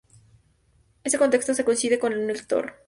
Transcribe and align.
Este 1.03 1.19
contexto 1.19 1.53
si 1.53 1.63
coincide 1.63 1.99
con 1.99 2.11
el 2.11 2.25
lector. 2.25 2.73